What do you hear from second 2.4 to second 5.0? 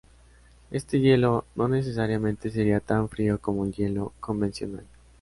sería tan frío como el hielo convencional.